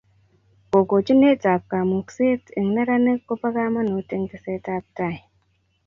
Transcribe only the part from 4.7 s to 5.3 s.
ab tai